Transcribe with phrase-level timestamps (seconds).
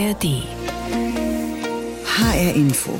[0.00, 0.42] ARD.
[2.06, 2.98] HR Info.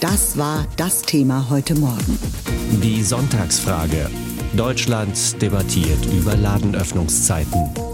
[0.00, 2.18] Das war das Thema heute Morgen.
[2.82, 4.10] Die Sonntagsfrage.
[4.56, 7.91] Deutschland debattiert über Ladenöffnungszeiten.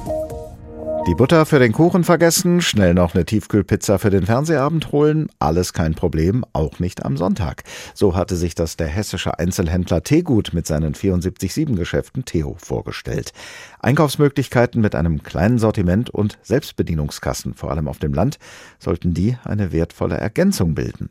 [1.08, 5.72] Die Butter für den Kuchen vergessen, schnell noch eine Tiefkühlpizza für den Fernsehabend holen, alles
[5.72, 7.64] kein Problem, auch nicht am Sonntag.
[7.94, 13.32] So hatte sich das der hessische Einzelhändler Tegut mit seinen 74,7 Geschäften Theo vorgestellt.
[13.80, 18.38] Einkaufsmöglichkeiten mit einem kleinen Sortiment und Selbstbedienungskassen, vor allem auf dem Land,
[18.78, 21.08] sollten die eine wertvolle Ergänzung bilden.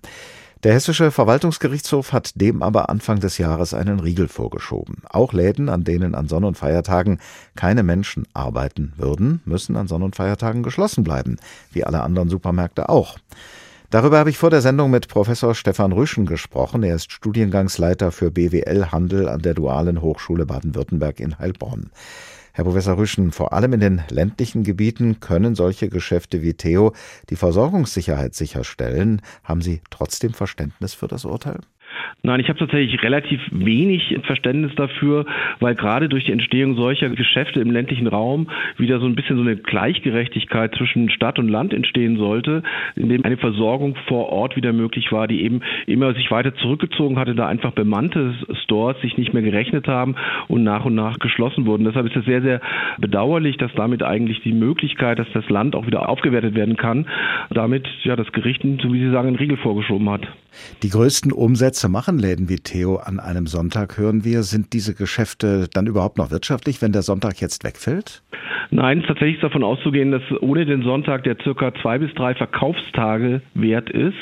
[0.63, 5.03] Der Hessische Verwaltungsgerichtshof hat dem aber Anfang des Jahres einen Riegel vorgeschoben.
[5.07, 7.19] Auch Läden, an denen an Sonn- und Feiertagen
[7.55, 11.37] keine Menschen arbeiten würden, müssen an Sonn- und Feiertagen geschlossen bleiben,
[11.71, 13.19] wie alle anderen Supermärkte auch.
[13.91, 16.81] Darüber habe ich vor der Sendung mit Professor Stefan Rüschen gesprochen.
[16.81, 21.91] Er ist Studiengangsleiter für BWL Handel an der Dualen Hochschule Baden-Württemberg in Heilbronn.
[22.57, 26.93] Herr Professor Rüschen, vor allem in den ländlichen Gebieten können solche Geschäfte wie Theo
[27.29, 29.21] die Versorgungssicherheit sicherstellen.
[29.43, 31.59] Haben Sie trotzdem Verständnis für das Urteil?
[32.23, 35.25] Nein, ich habe tatsächlich relativ wenig Verständnis dafür,
[35.59, 39.43] weil gerade durch die Entstehung solcher Geschäfte im ländlichen Raum wieder so ein bisschen so
[39.43, 42.63] eine Gleichgerechtigkeit zwischen Stadt und Land entstehen sollte,
[42.95, 47.35] indem eine Versorgung vor Ort wieder möglich war, die eben immer sich weiter zurückgezogen hatte,
[47.35, 50.15] da einfach bemannte Stores sich nicht mehr gerechnet haben
[50.47, 51.85] und nach und nach geschlossen wurden.
[51.85, 52.61] Deshalb ist es sehr, sehr
[52.97, 57.05] bedauerlich, dass damit eigentlich die Möglichkeit, dass das Land auch wieder aufgewertet werden kann,
[57.51, 60.27] damit ja das Gericht, so wie Sie sagen, einen Riegel vorgeschoben hat.
[60.83, 64.43] Die größten Umsätze machen Läden wie Theo an einem Sonntag, hören wir.
[64.43, 68.23] Sind diese Geschäfte dann überhaupt noch wirtschaftlich, wenn der Sonntag jetzt wegfällt?
[68.69, 73.41] Nein, tatsächlich ist davon auszugehen, dass ohne den Sonntag der circa zwei bis drei Verkaufstage
[73.53, 74.17] wert ist,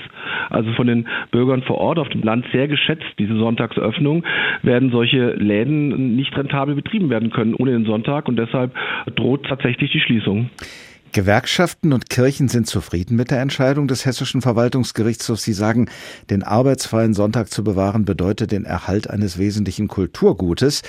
[0.49, 4.23] also von den Bürgern vor Ort auf dem Land sehr geschätzt, diese Sonntagsöffnung,
[4.61, 8.75] werden solche Läden nicht rentabel betrieben werden können ohne den Sonntag und deshalb
[9.15, 10.49] droht tatsächlich die Schließung.
[11.15, 15.43] Gewerkschaften und Kirchen sind zufrieden mit der Entscheidung des Hessischen Verwaltungsgerichtshofs.
[15.43, 15.87] Sie sagen,
[16.29, 20.81] den arbeitsfreien Sonntag zu bewahren bedeutet den Erhalt eines wesentlichen Kulturgutes.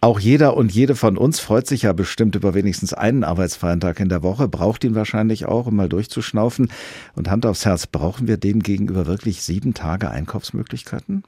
[0.00, 4.00] Auch jeder und jede von uns freut sich ja bestimmt über wenigstens einen arbeitsfreien Tag
[4.00, 6.70] in der Woche, braucht ihn wahrscheinlich auch, um mal durchzuschnaufen.
[7.14, 11.22] Und Hand aufs Herz, brauchen wir dem gegenüber wirklich sieben Tage Einkaufsmöglichkeiten?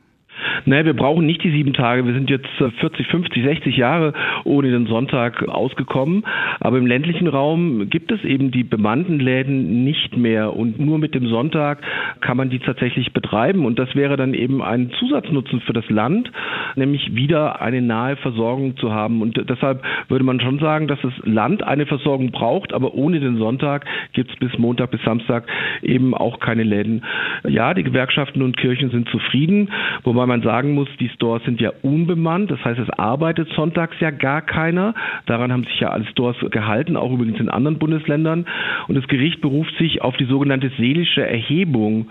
[0.64, 2.06] Naja, wir brauchen nicht die sieben Tage.
[2.06, 2.48] Wir sind jetzt
[2.80, 4.12] 40, 50, 60 Jahre
[4.44, 6.24] ohne den Sonntag ausgekommen.
[6.60, 10.54] Aber im ländlichen Raum gibt es eben die bemannten Läden nicht mehr.
[10.54, 11.80] Und nur mit dem Sonntag
[12.20, 13.64] kann man die tatsächlich betreiben.
[13.64, 16.30] Und das wäre dann eben ein Zusatznutzen für das Land,
[16.76, 19.22] nämlich wieder eine nahe Versorgung zu haben.
[19.22, 23.38] Und deshalb würde man schon sagen, dass das Land eine Versorgung braucht, aber ohne den
[23.38, 25.44] Sonntag gibt es bis Montag bis Samstag
[25.82, 27.04] eben auch keine Läden.
[27.48, 29.70] Ja, die Gewerkschaften und Kirchen sind zufrieden,
[30.04, 32.50] wobei man sagen muss, die Stores sind ja unbemannt.
[32.50, 34.94] Das heißt, es arbeitet sonntags ja gar keiner.
[35.26, 38.46] Daran haben sich ja alle Stores gehalten, auch übrigens in anderen Bundesländern.
[38.86, 42.10] Und das Gericht beruft sich auf die sogenannte seelische Erhebung,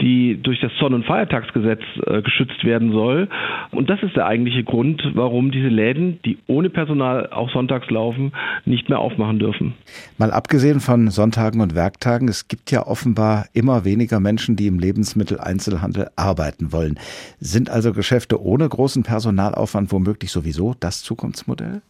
[0.00, 3.28] die durch das Sonn- und Feiertagsgesetz äh, geschützt werden soll.
[3.70, 8.32] Und das ist der eigentliche Grund, warum diese Läden, die ohne Personal auch sonntags laufen,
[8.64, 9.74] nicht mehr aufmachen dürfen.
[10.16, 14.78] Mal abgesehen von Sonntagen und Werktagen, es gibt ja offenbar immer weniger Menschen, die im
[14.78, 16.98] Lebensmitteleinzelhandel arbeiten wollen.
[17.40, 21.82] Sind also Geschäfte ohne großen Personalaufwand womöglich sowieso das Zukunftsmodell?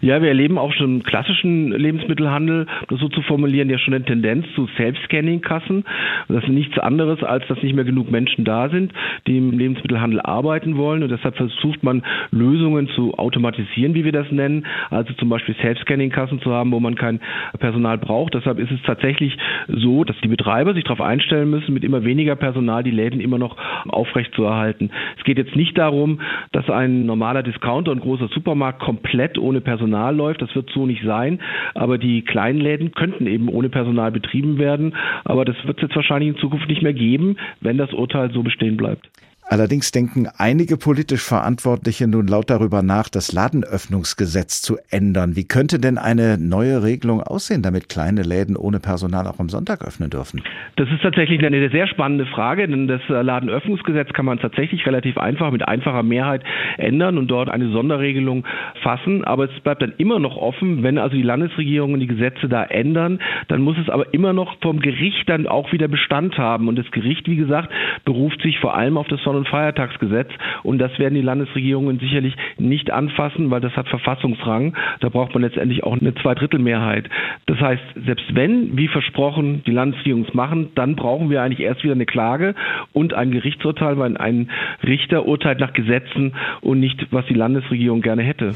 [0.00, 4.04] Ja, wir erleben auch schon im klassischen Lebensmittelhandel, das so zu formulieren, ja schon eine
[4.04, 5.84] Tendenz zu Self-Scanning-Kassen.
[6.28, 8.92] Das ist nichts anderes, als dass nicht mehr genug Menschen da sind,
[9.26, 11.02] die im Lebensmittelhandel arbeiten wollen.
[11.02, 14.66] Und deshalb versucht man Lösungen zu automatisieren, wie wir das nennen.
[14.90, 17.20] Also zum Beispiel Self-Scanning-Kassen zu haben, wo man kein
[17.58, 18.34] Personal braucht.
[18.34, 19.36] Deshalb ist es tatsächlich
[19.68, 23.38] so, dass die Betreiber sich darauf einstellen müssen, mit immer weniger Personal die Läden immer
[23.38, 23.56] noch
[23.88, 24.90] aufrecht zu erhalten.
[25.18, 26.20] Es geht jetzt nicht darum,
[26.52, 30.40] dass ein normaler Discounter und großer Supermarkt komplett ohne Personal Personal läuft.
[30.40, 31.40] Das wird so nicht sein.
[31.74, 34.94] Aber die kleinen Läden könnten eben ohne Personal betrieben werden.
[35.24, 38.42] Aber das wird es jetzt wahrscheinlich in Zukunft nicht mehr geben, wenn das Urteil so
[38.42, 39.08] bestehen bleibt.
[39.48, 45.36] Allerdings denken einige politisch Verantwortliche nun laut darüber nach, das Ladenöffnungsgesetz zu ändern.
[45.36, 49.82] Wie könnte denn eine neue Regelung aussehen, damit kleine Läden ohne Personal auch am Sonntag
[49.82, 50.42] öffnen dürfen?
[50.76, 55.50] Das ist tatsächlich eine sehr spannende Frage, denn das Ladenöffnungsgesetz kann man tatsächlich relativ einfach
[55.50, 56.42] mit einfacher Mehrheit
[56.78, 58.44] ändern und dort eine Sonderregelung
[58.82, 59.24] fassen.
[59.24, 63.20] Aber es bleibt dann immer noch offen, wenn also die Landesregierungen die Gesetze da ändern,
[63.48, 66.68] dann muss es aber immer noch vom Gericht dann auch wieder Bestand haben.
[66.68, 67.70] Und das Gericht, wie gesagt,
[68.04, 70.28] beruft sich vor allem auf das Sonn- und Feiertagsgesetz
[70.62, 74.76] und das werden die Landesregierungen sicherlich nicht anfassen, weil das hat Verfassungsrang.
[75.00, 77.08] Da braucht man letztendlich auch eine Zweidrittelmehrheit.
[77.46, 81.82] Das heißt, selbst wenn, wie versprochen, die Landesregierungen es machen, dann brauchen wir eigentlich erst
[81.82, 82.54] wieder eine Klage
[82.92, 84.50] und ein Gerichtsurteil, weil ein
[84.84, 88.52] Richter urteilt nach Gesetzen und nicht, was die Landesregierung gerne hätte.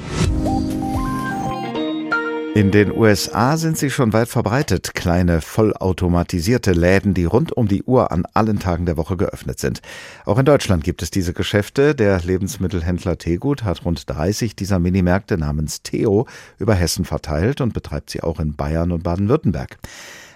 [2.57, 7.83] In den USA sind sie schon weit verbreitet, kleine vollautomatisierte Läden, die rund um die
[7.83, 9.83] Uhr an allen Tagen der Woche geöffnet sind.
[10.25, 11.95] Auch in Deutschland gibt es diese Geschäfte.
[11.95, 16.27] Der Lebensmittelhändler Tegut hat rund 30 dieser Minimärkte namens Theo
[16.59, 19.77] über Hessen verteilt und betreibt sie auch in Bayern und Baden-Württemberg.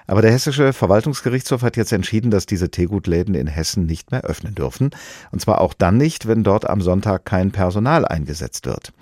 [0.06, 4.55] Aber der hessische Verwaltungsgerichtshof hat jetzt entschieden, dass diese Teegutläden in Hessen nicht mehr öffnen
[4.55, 4.90] dürfen.
[5.32, 8.93] Und zwar auch dann nicht, wenn dort am Sonntag kein Personal eingesetzt wird.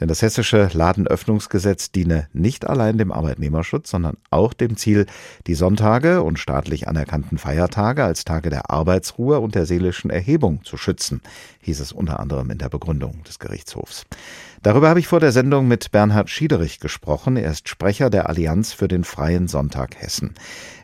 [0.00, 5.06] Denn das hessische Ladenöffnungsgesetz diene nicht allein dem Arbeitnehmerschutz, sondern auch dem Ziel,
[5.46, 10.76] die Sonntage und staatlich anerkannten Feiertage als Tage der Arbeitsruhe und der seelischen Erhebung zu
[10.76, 11.22] schützen,
[11.62, 14.04] hieß es unter anderem in der Begründung des Gerichtshofs.
[14.62, 17.36] Darüber habe ich vor der Sendung mit Bernhard Schiederich gesprochen.
[17.36, 20.34] Er ist Sprecher der Allianz für den Freien Sonntag Hessen.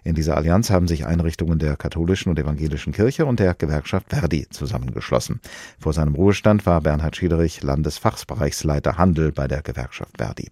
[0.05, 4.49] In dieser Allianz haben sich Einrichtungen der katholischen und evangelischen Kirche und der Gewerkschaft Verdi
[4.51, 5.41] zusammengeschlossen.
[5.79, 10.51] Vor seinem Ruhestand war Bernhard Schiederich Landesfachbereichsleiter Handel bei der Gewerkschaft Verdi.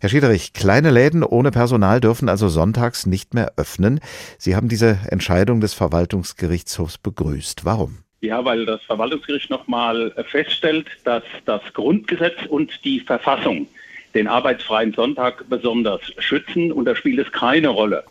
[0.00, 4.00] Herr Schiederich, kleine Läden ohne Personal dürfen also sonntags nicht mehr öffnen.
[4.38, 7.66] Sie haben diese Entscheidung des Verwaltungsgerichtshofs begrüßt.
[7.66, 7.98] Warum?
[8.22, 13.66] Ja, weil das Verwaltungsgericht nochmal feststellt, dass das Grundgesetz und die Verfassung
[14.14, 18.04] den arbeitsfreien Sonntag besonders schützen und da spielt es keine Rolle,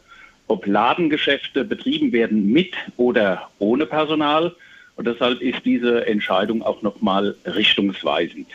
[0.47, 4.55] ob Ladengeschäfte betrieben werden mit oder ohne Personal.
[4.95, 8.47] Und deshalb ist diese Entscheidung auch nochmal richtungsweisend.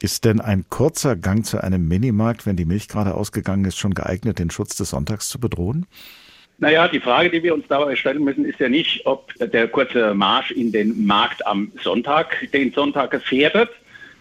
[0.00, 3.94] Ist denn ein kurzer Gang zu einem Minimarkt, wenn die Milch gerade ausgegangen ist, schon
[3.94, 5.86] geeignet, den Schutz des Sonntags zu bedrohen?
[6.60, 10.12] Naja, die Frage, die wir uns dabei stellen müssen, ist ja nicht, ob der kurze
[10.12, 13.70] Marsch in den Markt am Sonntag den Sonntag gefährdet,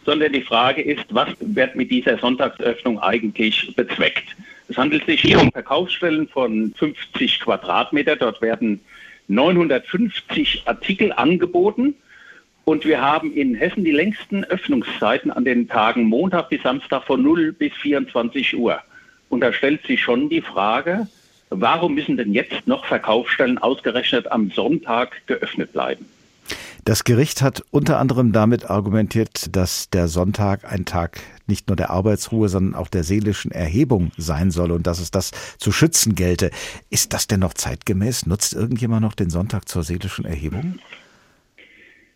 [0.06, 4.36] sondern die Frage ist, was wird mit dieser Sonntagsöffnung eigentlich bezweckt?
[4.69, 8.16] Es handelt sich hier um Verkaufsstellen von 50 Quadratmeter.
[8.16, 8.81] Dort werden
[9.30, 11.95] 950 Artikel angeboten.
[12.66, 17.24] Und wir haben in Hessen die längsten Öffnungszeiten an den Tagen Montag bis Samstag von
[17.24, 18.80] 0 bis 24 Uhr.
[19.30, 21.07] Und da stellt sich schon die Frage,
[21.50, 26.06] Warum müssen denn jetzt noch Verkaufsstellen ausgerechnet am Sonntag geöffnet bleiben?
[26.84, 31.90] Das Gericht hat unter anderem damit argumentiert, dass der Sonntag ein Tag nicht nur der
[31.90, 36.50] Arbeitsruhe, sondern auch der seelischen Erhebung sein soll und dass es das zu schützen gelte.
[36.90, 38.26] Ist das denn noch zeitgemäß?
[38.26, 40.80] Nutzt irgendjemand noch den Sonntag zur seelischen Erhebung?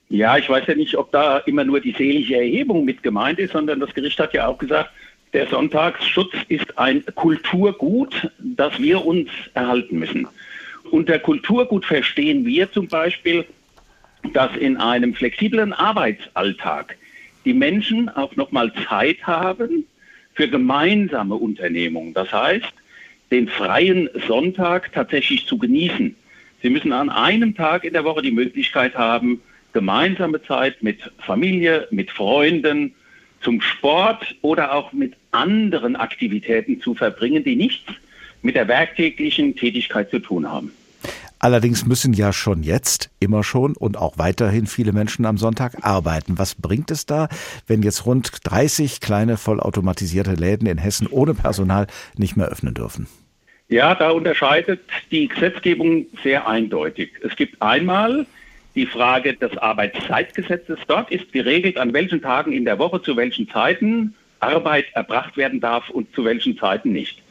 [0.08, 3.54] Ja, ich weiß ja nicht, ob da immer nur die seelische Erhebung mit gemeint ist,
[3.54, 4.92] sondern das Gericht hat ja auch gesagt,
[5.34, 10.28] der Sonntagsschutz ist ein Kulturgut, das wir uns erhalten müssen.
[10.92, 13.46] Unter Kulturgut verstehen wir zum Beispiel,
[14.34, 16.98] dass in einem flexiblen Arbeitsalltag
[17.46, 19.86] die Menschen auch nochmal Zeit haben
[20.34, 22.14] für gemeinsame Unternehmungen.
[22.14, 22.74] Das heißt,
[23.32, 26.16] den freien Sonntag tatsächlich zu genießen.
[26.62, 29.42] Sie müssen an einem Tag in der Woche die Möglichkeit haben,
[29.74, 32.94] gemeinsame Zeit mit Familie, mit Freunden,
[33.42, 37.92] zum Sport oder auch mit anderen Aktivitäten zu verbringen, die nichts
[38.42, 40.72] mit der werktäglichen Tätigkeit zu tun haben.
[41.44, 46.38] Allerdings müssen ja schon jetzt, immer schon und auch weiterhin viele Menschen am Sonntag arbeiten.
[46.38, 47.30] Was bringt es da,
[47.66, 53.08] wenn jetzt rund 30 kleine vollautomatisierte Läden in Hessen ohne Personal nicht mehr öffnen dürfen?
[53.70, 57.14] Ja, da unterscheidet die Gesetzgebung sehr eindeutig.
[57.24, 58.28] Es gibt einmal
[58.76, 60.80] die Frage des Arbeitszeitgesetzes.
[60.88, 65.60] Dort ist geregelt, an welchen Tagen in der Woche zu welchen Zeiten Arbeit erbracht werden
[65.60, 67.22] darf und zu welchen Zeiten nicht.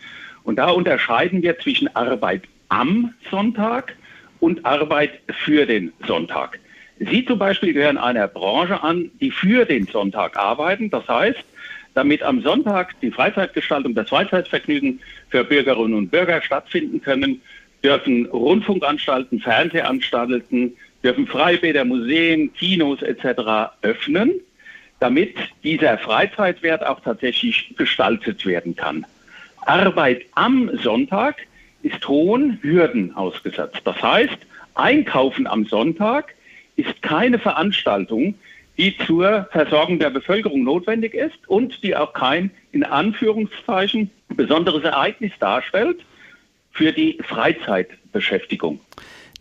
[0.44, 3.96] Und da unterscheiden wir zwischen Arbeit am Sonntag
[4.38, 6.58] und Arbeit für den Sonntag.
[6.98, 10.91] Sie zum Beispiel gehören einer Branche an, die für den Sonntag arbeiten.
[10.91, 11.43] Das heißt,
[11.94, 15.00] damit am Sonntag die Freizeitgestaltung, das Freizeitvergnügen
[15.31, 17.41] für Bürgerinnen und Bürger stattfinden können,
[17.82, 23.72] dürfen Rundfunkanstalten, Fernsehanstalten, dürfen Freibäder, Museen, Kinos etc.
[23.82, 24.32] öffnen,
[24.98, 29.06] damit dieser Freizeitwert auch tatsächlich gestaltet werden kann.
[29.62, 31.36] Arbeit am Sonntag
[31.82, 33.80] ist hohen Hürden ausgesetzt.
[33.84, 34.38] Das heißt,
[34.74, 36.34] Einkaufen am Sonntag
[36.76, 38.34] ist keine Veranstaltung,
[38.78, 45.32] die zur Versorgung der Bevölkerung notwendig ist und die auch kein, in Anführungszeichen, besonderes Ereignis
[45.38, 46.00] darstellt
[46.72, 48.80] für die Freizeitbeschäftigung.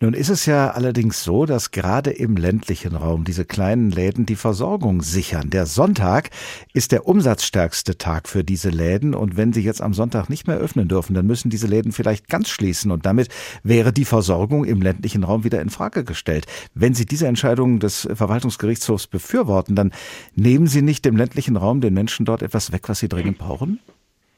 [0.02, 4.34] Nun ist es ja allerdings so, dass gerade im ländlichen Raum diese kleinen Läden die
[4.34, 5.50] Versorgung sichern.
[5.50, 6.30] Der Sonntag
[6.72, 10.56] ist der umsatzstärkste Tag für diese Läden und wenn sie jetzt am Sonntag nicht mehr
[10.56, 13.28] öffnen dürfen, dann müssen diese Läden vielleicht ganz schließen und damit
[13.62, 16.46] wäre die Versorgung im ländlichen Raum wieder in Frage gestellt.
[16.72, 19.92] Wenn Sie diese Entscheidung des Verwaltungsgerichtshofs befürworten, dann
[20.34, 23.80] nehmen Sie nicht dem ländlichen Raum den Menschen dort etwas weg, was sie dringend brauchen?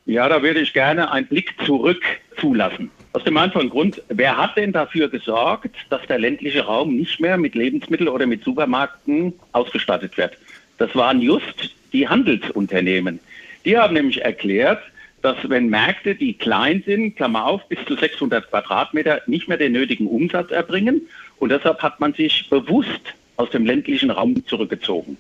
[0.06, 2.02] Ja, da würde ich gerne einen Blick zurück
[2.40, 2.90] zulassen.
[3.22, 7.38] Aus dem einfachen Grund, wer hat denn dafür gesorgt, dass der ländliche Raum nicht mehr
[7.38, 10.36] mit Lebensmitteln oder mit Supermärkten ausgestattet wird?
[10.78, 13.20] Das waren just die Handelsunternehmen.
[13.64, 14.82] Die haben nämlich erklärt,
[15.22, 19.70] dass wenn Märkte, die klein sind, Klammer auf, bis zu 600 Quadratmeter, nicht mehr den
[19.70, 21.02] nötigen Umsatz erbringen.
[21.38, 25.16] Und deshalb hat man sich bewusst aus dem ländlichen Raum zurückgezogen.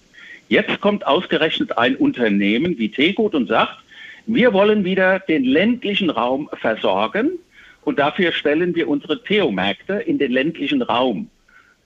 [0.48, 3.76] Jetzt kommt ausgerechnet ein Unternehmen wie Tegut und sagt,
[4.26, 7.38] wir wollen wieder den ländlichen Raum versorgen
[7.84, 11.28] und dafür stellen wir unsere Theomärkte in den ländlichen Raum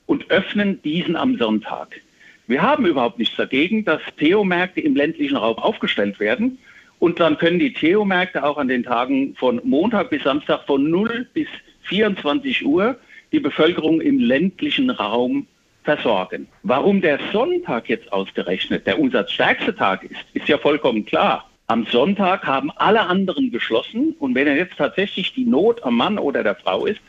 [0.07, 2.01] und öffnen diesen am Sonntag.
[2.47, 6.59] Wir haben überhaupt nichts dagegen, dass Theomärkte im ländlichen Raum aufgestellt werden.
[6.99, 11.27] Und dann können die Theomärkte auch an den Tagen von Montag bis Samstag von 0
[11.35, 11.49] bis
[11.83, 12.97] 24 Uhr
[13.33, 15.47] die Bevölkerung im ländlichen Raum
[15.83, 16.47] versorgen.
[16.63, 21.51] Warum der Sonntag jetzt ausgerechnet der umsatzstärkste Tag ist, ist ja vollkommen klar.
[21.69, 26.45] Am Sonntag haben alle anderen geschlossen und wenn jetzt tatsächlich die Not am Mann oder
[26.45, 27.01] der Frau ist,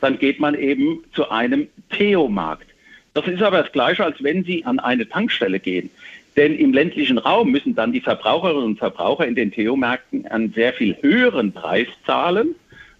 [0.00, 2.66] dann geht man eben zu einem Theomarkt.
[3.14, 5.90] Das ist aber das Gleiche, als wenn Sie an eine Tankstelle gehen.
[6.36, 10.72] Denn im ländlichen Raum müssen dann die Verbraucherinnen und Verbraucher in den Theomärkten einen sehr
[10.72, 12.56] viel höheren Preis zahlen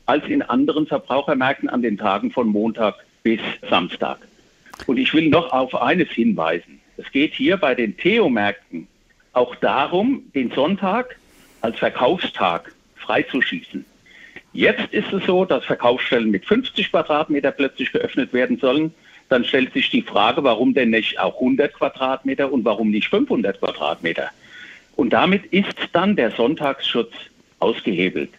[0.07, 4.19] als in anderen Verbrauchermärkten an den Tagen von Montag bis Samstag.
[4.87, 6.81] Und ich will noch auf eines hinweisen.
[6.97, 8.87] Es geht hier bei den Theomärkten
[9.33, 11.17] auch darum, den Sonntag
[11.61, 13.85] als Verkaufstag freizuschießen.
[14.53, 18.93] Jetzt ist es so, dass Verkaufsstellen mit 50 Quadratmeter plötzlich geöffnet werden sollen
[19.31, 23.61] dann stellt sich die Frage, warum denn nicht auch 100 Quadratmeter und warum nicht 500
[23.61, 24.29] Quadratmeter?
[24.97, 27.13] Und damit ist dann der Sonntagsschutz
[27.61, 28.31] ausgehebelt.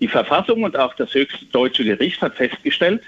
[0.00, 3.02] Die Verfassung und auch das höchste deutsche Gericht hat festgestellt,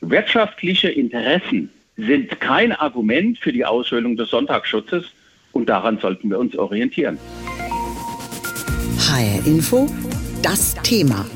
[0.00, 5.10] wirtschaftliche Interessen sind kein Argument für die Aushöhlung des Sonntagsschutzes
[5.58, 7.18] und daran sollten wir uns orientieren.
[8.98, 9.86] HR Info,
[10.40, 11.26] das Thema.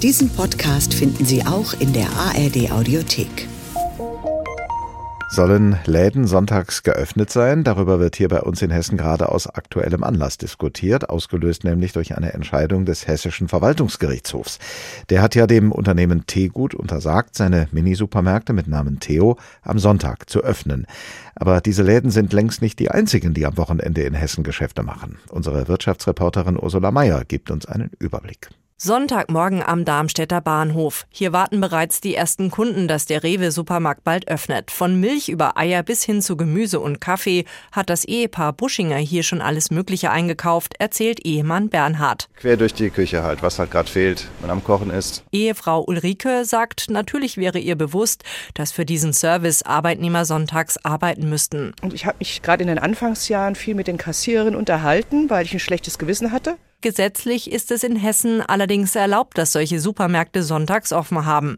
[0.00, 3.48] Diesen Podcast finden Sie auch in der ARD Audiothek.
[5.34, 7.64] Sollen Läden sonntags geöffnet sein?
[7.64, 12.16] Darüber wird hier bei uns in Hessen gerade aus aktuellem Anlass diskutiert, ausgelöst nämlich durch
[12.16, 14.60] eine Entscheidung des Hessischen Verwaltungsgerichtshofs.
[15.10, 20.40] Der hat ja dem Unternehmen Teegut untersagt, seine Minisupermärkte mit Namen Theo am Sonntag zu
[20.44, 20.86] öffnen.
[21.34, 25.18] Aber diese Läden sind längst nicht die einzigen, die am Wochenende in Hessen Geschäfte machen.
[25.30, 28.50] Unsere Wirtschaftsreporterin Ursula Mayer gibt uns einen Überblick.
[28.84, 31.06] Sonntagmorgen am Darmstädter Bahnhof.
[31.08, 34.72] Hier warten bereits die ersten Kunden, dass der Rewe-Supermarkt bald öffnet.
[34.72, 39.22] Von Milch über Eier bis hin zu Gemüse und Kaffee hat das Ehepaar Buschinger hier
[39.22, 42.28] schon alles Mögliche eingekauft, erzählt Ehemann Bernhard.
[42.36, 45.24] Quer durch die Küche halt, was halt gerade fehlt, wenn am Kochen ist.
[45.30, 51.72] Ehefrau Ulrike sagt, natürlich wäre ihr bewusst, dass für diesen Service Arbeitnehmer sonntags arbeiten müssten.
[51.80, 55.54] Und ich habe mich gerade in den Anfangsjahren viel mit den Kassiererinnen unterhalten, weil ich
[55.54, 56.58] ein schlechtes Gewissen hatte.
[56.84, 61.56] Gesetzlich ist es in Hessen allerdings erlaubt, dass solche Supermärkte sonntags offen haben.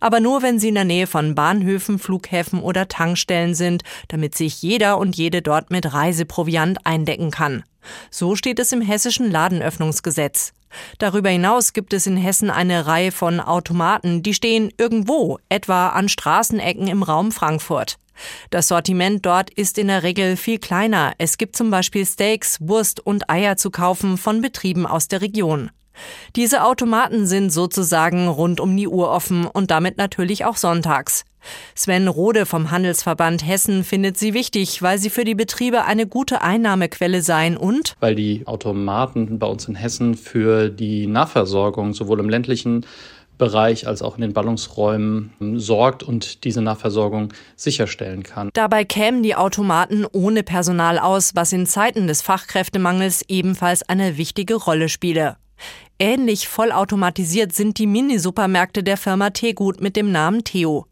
[0.00, 4.60] Aber nur, wenn sie in der Nähe von Bahnhöfen, Flughäfen oder Tankstellen sind, damit sich
[4.60, 7.64] jeder und jede dort mit Reiseproviant eindecken kann.
[8.10, 10.52] So steht es im hessischen Ladenöffnungsgesetz.
[10.98, 16.10] Darüber hinaus gibt es in Hessen eine Reihe von Automaten, die stehen irgendwo, etwa an
[16.10, 17.96] Straßenecken im Raum Frankfurt.
[18.50, 21.12] Das Sortiment dort ist in der Regel viel kleiner.
[21.18, 25.70] Es gibt zum Beispiel Steaks, Wurst und Eier zu kaufen von Betrieben aus der Region.
[26.34, 31.24] Diese Automaten sind sozusagen rund um die Uhr offen und damit natürlich auch sonntags.
[31.74, 36.42] Sven Rode vom Handelsverband Hessen findet sie wichtig, weil sie für die Betriebe eine gute
[36.42, 42.28] Einnahmequelle seien und weil die Automaten bei uns in Hessen für die Nahversorgung sowohl im
[42.28, 42.84] ländlichen
[43.38, 48.50] Bereich als auch in den Ballungsräumen sorgt und diese Nahversorgung sicherstellen kann.
[48.52, 54.54] Dabei kämen die Automaten ohne Personal aus, was in Zeiten des Fachkräftemangels ebenfalls eine wichtige
[54.54, 55.36] Rolle spiele.
[55.98, 60.86] Ähnlich vollautomatisiert sind die Minisupermärkte der Firma Tegut mit dem Namen Theo.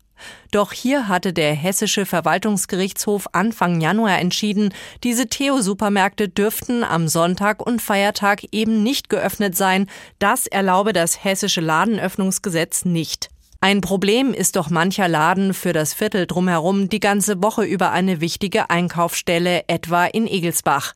[0.51, 7.83] Doch hier hatte der hessische Verwaltungsgerichtshof Anfang Januar entschieden, diese Theo-Supermärkte dürften am Sonntag und
[7.83, 9.87] Feiertag eben nicht geöffnet sein.
[10.19, 13.31] Das erlaube das hessische Ladenöffnungsgesetz nicht.
[13.61, 18.21] Ein Problem ist doch mancher Laden für das Viertel drumherum die ganze Woche über eine
[18.21, 20.93] wichtige Einkaufsstelle, etwa in Egelsbach.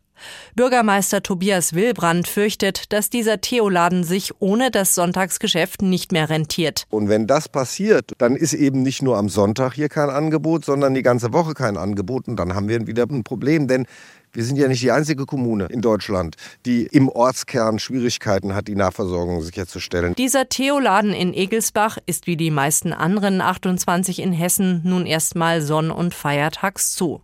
[0.54, 6.84] Bürgermeister Tobias Willbrand fürchtet, dass dieser Theoladen sich ohne das Sonntagsgeschäft nicht mehr rentiert.
[6.90, 10.94] Und wenn das passiert, dann ist eben nicht nur am Sonntag hier kein Angebot, sondern
[10.94, 12.28] die ganze Woche kein Angebot.
[12.28, 13.86] Und dann haben wir wieder ein Problem, denn
[14.32, 18.74] wir sind ja nicht die einzige Kommune in Deutschland, die im Ortskern Schwierigkeiten hat, die
[18.74, 20.14] Nahversorgung sicherzustellen.
[20.14, 25.90] Dieser Theoladen in Egelsbach ist wie die meisten anderen 28 in Hessen nun erstmal sonn-
[25.90, 27.22] und feiertags zu.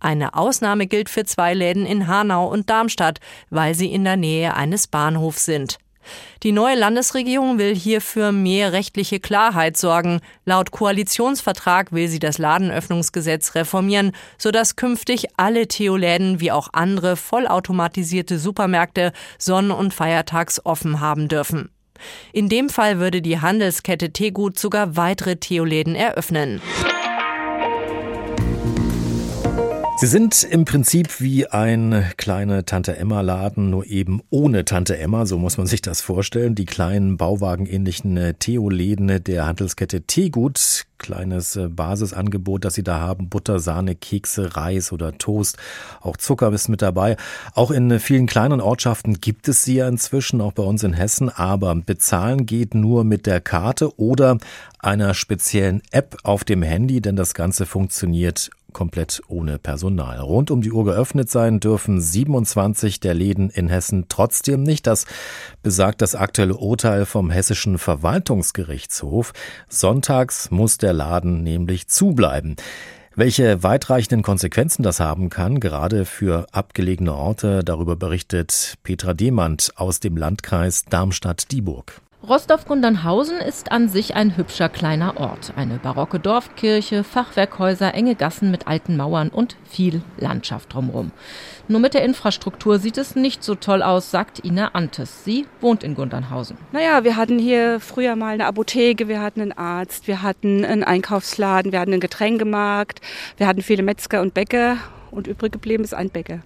[0.00, 4.54] Eine Ausnahme gilt für zwei Läden in Hanau und Darmstadt, weil sie in der Nähe
[4.54, 5.78] eines Bahnhofs sind.
[6.42, 10.20] Die neue Landesregierung will hier für mehr rechtliche Klarheit sorgen.
[10.44, 18.38] Laut Koalitionsvertrag will sie das Ladenöffnungsgesetz reformieren, sodass künftig alle Theoläden wie auch andere vollautomatisierte
[18.38, 21.70] Supermärkte Sonn- und Feiertags offen haben dürfen.
[22.32, 26.60] In dem Fall würde die Handelskette Tegut sogar weitere Theoläden eröffnen.
[30.02, 35.26] Sie sind im Prinzip wie ein kleiner Tante Emma Laden, nur eben ohne Tante Emma,
[35.26, 36.56] so muss man sich das vorstellen.
[36.56, 43.28] Die kleinen bauwagenähnlichen äh, Theo-Läden der Handelskette Teegut, kleines äh, Basisangebot, das Sie da haben,
[43.28, 45.56] Butter, Sahne, Kekse, Reis oder Toast,
[46.00, 47.16] auch Zucker ist mit dabei.
[47.54, 51.28] Auch in vielen kleinen Ortschaften gibt es sie ja inzwischen, auch bei uns in Hessen,
[51.28, 54.38] aber bezahlen geht nur mit der Karte oder
[54.80, 60.18] einer speziellen App auf dem Handy, denn das Ganze funktioniert komplett ohne Personal.
[60.20, 64.86] Rund um die Uhr geöffnet sein dürfen 27 der Läden in Hessen trotzdem nicht.
[64.86, 65.06] Das
[65.62, 69.32] besagt das aktuelle Urteil vom Hessischen Verwaltungsgerichtshof.
[69.68, 72.56] Sonntags muss der Laden nämlich zubleiben.
[73.14, 80.00] Welche weitreichenden Konsequenzen das haben kann, gerade für abgelegene Orte, darüber berichtet Petra Demand aus
[80.00, 82.00] dem Landkreis Darmstadt-Dieburg.
[82.28, 85.54] Rostorf-Gundernhausen ist an sich ein hübscher kleiner Ort.
[85.56, 91.10] Eine barocke Dorfkirche, Fachwerkhäuser, enge Gassen mit alten Mauern und viel Landschaft drumherum.
[91.66, 95.24] Nur mit der Infrastruktur sieht es nicht so toll aus, sagt Ina Antes.
[95.24, 96.56] Sie wohnt in Gundernhausen.
[96.70, 100.84] Naja, wir hatten hier früher mal eine Apotheke, wir hatten einen Arzt, wir hatten einen
[100.84, 103.00] Einkaufsladen, wir hatten einen Getränkemarkt,
[103.36, 104.76] wir hatten viele Metzger und Bäcker
[105.12, 106.40] und übrig geblieben ist ein Bäcker.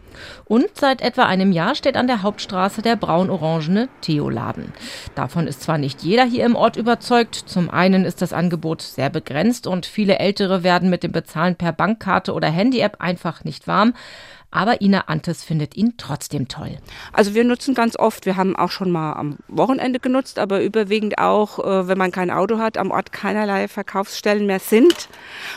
[0.45, 4.73] Und seit etwa einem Jahr steht an der Hauptstraße der braun-orangene Theo-Laden.
[5.15, 7.35] Davon ist zwar nicht jeder hier im Ort überzeugt.
[7.35, 11.73] Zum einen ist das Angebot sehr begrenzt und viele Ältere werden mit dem Bezahlen per
[11.73, 13.95] Bankkarte oder Handy-App einfach nicht warm.
[14.51, 16.79] Aber Ina Antes findet ihn trotzdem toll.
[17.13, 21.19] Also wir nutzen ganz oft, wir haben auch schon mal am Wochenende genutzt, aber überwiegend
[21.19, 25.09] auch, äh, wenn man kein Auto hat, am Ort keinerlei Verkaufsstellen mehr sind.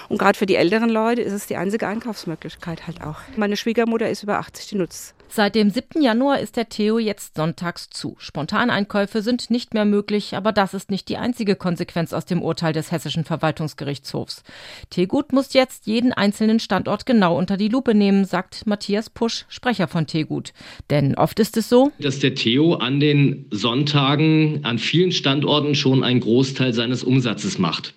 [0.09, 3.17] Und gerade für die älteren Leute ist es die einzige Einkaufsmöglichkeit halt auch.
[3.37, 6.01] Meine Schwiegermutter ist über 80, die nutzt Seit dem 7.
[6.01, 8.15] Januar ist der Theo jetzt sonntags zu.
[8.17, 12.73] Spontaneinkäufe sind nicht mehr möglich, aber das ist nicht die einzige Konsequenz aus dem Urteil
[12.73, 14.41] des Hessischen Verwaltungsgerichtshofs.
[14.89, 18.78] Tegut muss jetzt jeden einzelnen Standort genau unter die Lupe nehmen, sagt Matthias
[19.13, 20.53] Pusch, Sprecher von Tegut.
[20.89, 26.03] Denn oft ist es so, dass der Theo an den Sonntagen an vielen Standorten schon
[26.03, 27.93] einen Großteil seines Umsatzes macht.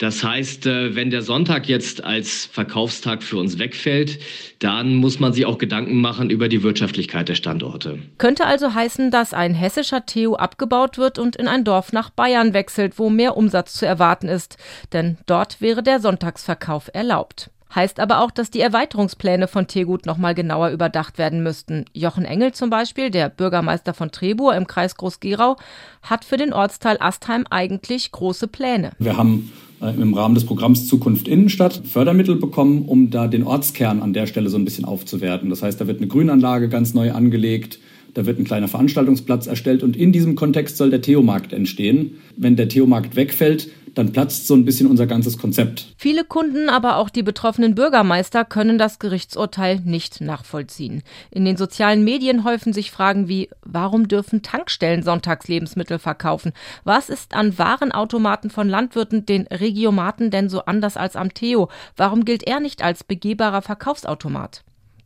[0.00, 4.18] Das heißt, äh, wenn der Sonntag jetzt als Verkaufstag für uns wegfällt,
[4.58, 7.98] dann muss man sich auch Gedanken machen über die Wirtschaftlichkeit der Standorte.
[8.16, 12.54] Könnte also heißen, dass ein hessischer Theo abgebaut wird und in ein Dorf nach Bayern
[12.54, 14.56] wechselt, wo mehr Umsatz zu erwarten ist.
[14.94, 17.50] Denn dort wäre der Sonntagsverkauf erlaubt.
[17.74, 21.84] Heißt aber auch, dass die Erweiterungspläne von Tegut nochmal genauer überdacht werden müssten.
[21.92, 25.56] Jochen Engel zum Beispiel, der Bürgermeister von Trebur im Kreis Groß-Gerau,
[26.02, 28.90] hat für den Ortsteil Astheim eigentlich große Pläne.
[28.98, 34.02] Wir haben äh, im Rahmen des Programms Zukunft Innenstadt Fördermittel bekommen, um da den Ortskern
[34.02, 35.48] an der Stelle so ein bisschen aufzuwerten.
[35.48, 37.78] Das heißt, da wird eine Grünanlage ganz neu angelegt,
[38.14, 42.18] da wird ein kleiner Veranstaltungsplatz erstellt und in diesem Kontext soll der Theomarkt entstehen.
[42.36, 45.94] Wenn der Theomarkt wegfällt, dann platzt so ein bisschen unser ganzes Konzept.
[45.96, 51.02] Viele Kunden, aber auch die betroffenen Bürgermeister können das Gerichtsurteil nicht nachvollziehen.
[51.30, 56.52] In den sozialen Medien häufen sich Fragen wie, warum dürfen Tankstellen Sonntagslebensmittel verkaufen?
[56.84, 61.68] Was ist an Warenautomaten von Landwirten, den Regiomaten, denn so anders als am Theo?
[61.96, 64.62] Warum gilt er nicht als begehbarer Verkaufsautomat?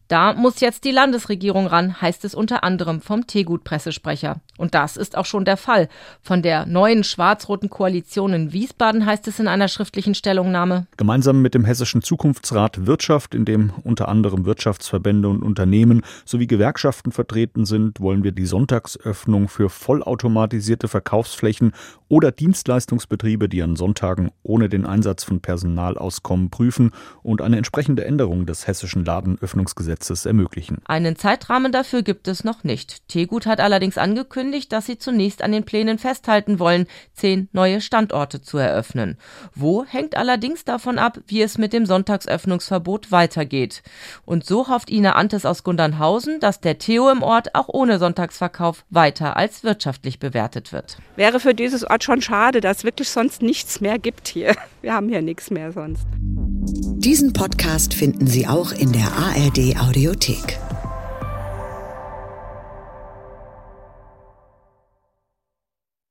[0.09, 4.41] Da muss jetzt die Landesregierung ran, heißt es unter anderem vom Tegut-Pressesprecher.
[4.59, 5.89] Und das ist auch schon der Fall.
[6.21, 10.87] Von der neuen schwarz-roten Koalition in Wiesbaden heißt es in einer schriftlichen Stellungnahme.
[10.99, 17.11] Gemeinsam mit dem Hessischen Zukunftsrat Wirtschaft, in dem unter anderem Wirtschaftsverbände und Unternehmen sowie Gewerkschaften
[17.11, 21.73] vertreten sind, wollen wir die Sonntagsöffnung für vollautomatisierte Verkaufsflächen
[22.09, 26.91] oder Dienstleistungsbetriebe, die an Sonntagen ohne den Einsatz von Personal auskommen, prüfen
[27.23, 30.79] und eine entsprechende Änderung des hessischen Ladenöffnungsgesetzes Gesetzes ermöglichen.
[30.87, 33.09] Einen Zeitrahmen dafür gibt es noch nicht.
[33.09, 38.43] Tegut hat allerdings angekündigt, dass sie zunächst an den Plänen festhalten wollen, zehn neue Standorte
[38.43, 39.17] zu eröffnen.
[39.55, 43.83] Wo hängt allerdings davon ab, wie es mit dem Sonntagsöffnungsverbot weitergeht.
[44.25, 48.85] Und so hofft Ina Antes aus Gundernhausen, dass der Theo im Ort auch ohne Sonntagsverkauf
[48.91, 50.99] weiter als wirtschaftlich bewertet wird.
[51.15, 54.57] Wäre für dieses Ort schon schade, dass es wirklich sonst nichts mehr gibt hier.
[54.83, 56.07] Wir haben hier nichts mehr sonst.
[57.05, 60.74] Diesen Podcast finden Sie auch in der ARD Audiothek.